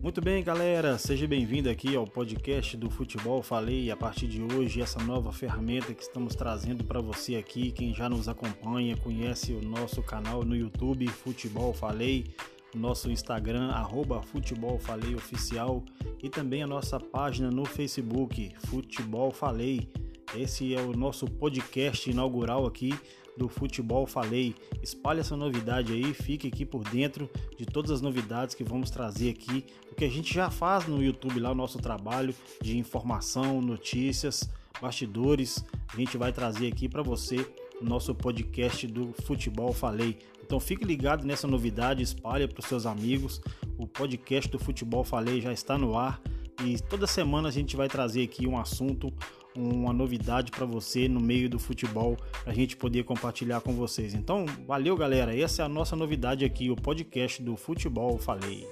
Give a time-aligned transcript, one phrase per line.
[0.00, 3.90] Muito bem, galera, seja bem-vindo aqui ao podcast do Futebol Falei.
[3.90, 8.08] A partir de hoje, essa nova ferramenta que estamos trazendo para você aqui, quem já
[8.08, 12.26] nos acompanha, conhece o nosso canal no YouTube Futebol Falei,
[12.72, 15.82] nosso Instagram arroba Futebol Falei Oficial
[16.22, 19.90] e também a nossa página no Facebook Futebol Falei.
[20.34, 22.94] Esse é o nosso podcast inaugural aqui
[23.36, 24.54] do Futebol Falei.
[24.82, 29.30] Espalhe essa novidade aí, fique aqui por dentro de todas as novidades que vamos trazer
[29.30, 33.62] aqui, o que a gente já faz no YouTube lá, o nosso trabalho de informação,
[33.62, 34.50] notícias,
[34.82, 35.64] bastidores.
[35.92, 37.36] A gente vai trazer aqui para você
[37.80, 40.18] o nosso podcast do Futebol Falei.
[40.44, 43.40] Então fique ligado nessa novidade, espalhe para os seus amigos.
[43.78, 46.20] O podcast do Futebol Falei já está no ar
[46.64, 49.12] e toda semana a gente vai trazer aqui um assunto
[49.56, 54.14] uma novidade para você no meio do futebol, para a gente poder compartilhar com vocês.
[54.14, 55.36] Então, valeu, galera.
[55.36, 58.66] Essa é a nossa novidade aqui, o podcast do Futebol Falei.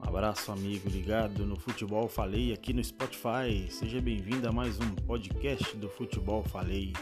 [0.00, 3.66] Abraço, amigo ligado no Futebol Falei aqui no Spotify.
[3.70, 6.92] Seja bem-vindo a mais um podcast do Futebol Falei.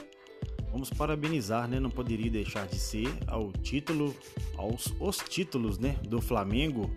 [0.77, 1.80] Vamos parabenizar, né?
[1.80, 4.14] Não poderia deixar de ser ao título,
[4.58, 5.98] aos os títulos, né?
[6.06, 6.91] Do Flamengo,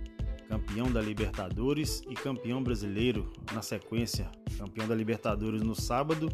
[0.49, 4.29] campeão da Libertadores e campeão brasileiro na sequência.
[4.57, 6.29] Campeão da Libertadores no sábado,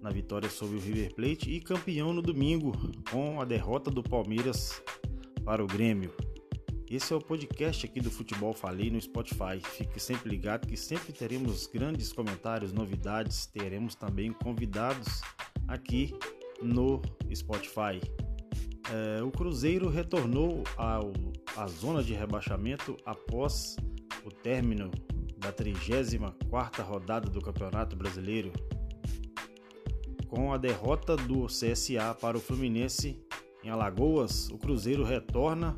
[0.00, 2.72] na vitória sobre o River Plate e campeão no domingo
[3.10, 4.82] com a derrota do Palmeiras
[5.44, 6.14] para o Grêmio.
[6.90, 9.60] Esse é o podcast aqui do Futebol Falei no Spotify.
[9.62, 15.20] Fique sempre ligado que sempre teremos grandes comentários, novidades, teremos também convidados
[15.68, 16.14] aqui
[16.62, 17.00] no
[17.34, 18.00] Spotify.
[18.92, 21.12] É, o Cruzeiro retornou ao,
[21.56, 23.76] à zona de rebaixamento após
[24.24, 24.90] o término
[25.38, 28.52] da 34ª rodada do Campeonato Brasileiro.
[30.28, 33.20] Com a derrota do CSA para o Fluminense
[33.64, 35.76] em Alagoas, o Cruzeiro retorna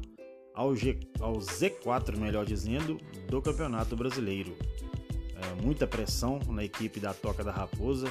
[0.54, 2.98] ao, G, ao Z4, melhor dizendo,
[3.28, 4.54] do Campeonato Brasileiro.
[5.37, 8.09] É, muita pressão na equipe da Toca da Raposa,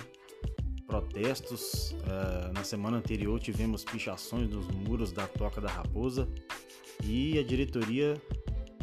[0.91, 1.95] protestos.
[2.01, 6.27] Uh, na semana anterior tivemos pichações nos muros da Toca da Raposa
[7.01, 8.21] e a diretoria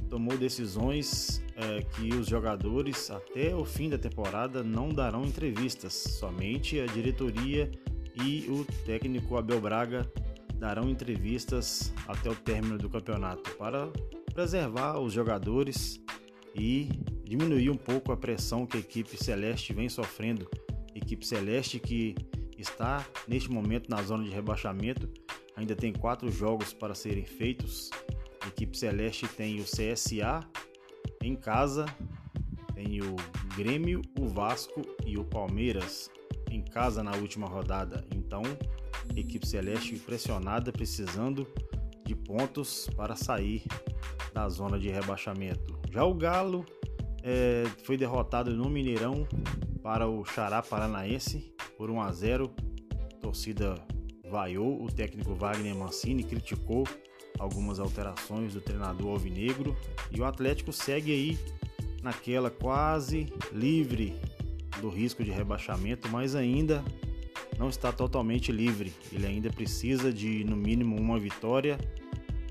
[0.08, 5.92] tomou decisões uh, que os jogadores até o fim da temporada não darão entrevistas.
[5.92, 7.70] Somente a diretoria
[8.24, 10.10] e o técnico Abel Braga
[10.54, 13.86] darão entrevistas até o término do campeonato para
[14.32, 16.00] preservar os jogadores
[16.54, 16.88] e
[17.22, 20.48] diminuir um pouco a pressão que a equipe celeste vem sofrendo
[20.94, 22.15] equipe celeste que
[22.59, 25.09] está neste momento na zona de rebaixamento.
[25.56, 27.91] Ainda tem quatro jogos para serem feitos.
[28.41, 30.41] A equipe celeste tem o CSA
[31.22, 31.87] em casa,
[32.75, 33.16] tem o
[33.56, 36.10] Grêmio, o Vasco e o Palmeiras
[36.50, 38.06] em casa na última rodada.
[38.15, 38.43] Então,
[39.16, 41.47] equipe celeste pressionada, precisando
[42.04, 43.65] de pontos para sair
[44.32, 45.78] da zona de rebaixamento.
[45.91, 46.65] Já o Galo
[47.22, 49.27] é, foi derrotado no Mineirão
[49.83, 52.50] para o Xará Paranaense por 1 a 0.
[52.93, 53.75] A torcida
[54.31, 56.84] vaiou, o técnico Wagner Mancini criticou
[57.39, 59.77] algumas alterações do treinador alvinegro
[60.11, 61.39] e o Atlético segue aí
[62.03, 64.15] naquela quase livre
[64.81, 66.84] do risco de rebaixamento, mas ainda
[67.59, 68.93] não está totalmente livre.
[69.12, 71.78] Ele ainda precisa de no mínimo uma vitória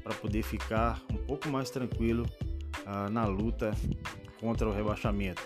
[0.03, 2.25] para poder ficar um pouco mais tranquilo
[2.85, 3.71] uh, na luta
[4.39, 5.41] contra o rebaixamento.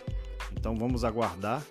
[0.57, 1.63] Então vamos aguardar.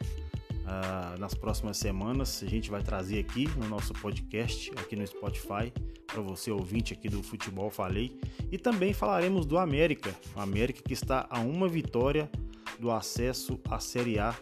[0.61, 5.73] Uh, nas próximas semanas a gente vai trazer aqui no nosso podcast, aqui no Spotify,
[6.07, 8.21] para você ouvinte aqui do Futebol Falei.
[8.53, 12.31] E também falaremos do América, o América que está a uma vitória
[12.79, 14.35] do acesso à Série A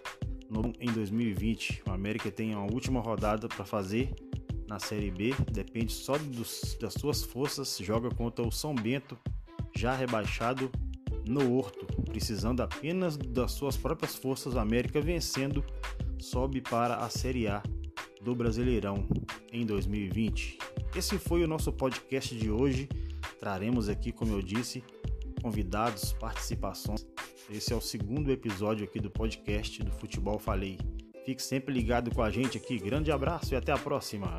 [0.51, 1.83] no, em 2020.
[1.89, 4.15] O América tem a última rodada para fazer
[4.69, 9.19] na Série B, depende só dos, das suas forças, joga contra o São Bento,
[9.75, 10.71] já rebaixado
[11.27, 15.65] no Horto, precisando apenas das suas próprias forças, o América vencendo,
[16.19, 17.63] sobe para a Série A
[18.21, 19.07] do Brasileirão
[19.53, 20.59] em 2020.
[20.97, 22.89] Esse foi o nosso podcast de hoje.
[23.39, 24.83] Traremos aqui, como eu disse,
[25.41, 27.07] convidados, participações.
[27.51, 30.79] Esse é o segundo episódio aqui do podcast do Futebol Falei.
[31.25, 32.79] Fique sempre ligado com a gente aqui.
[32.79, 34.39] Grande abraço e até a próxima.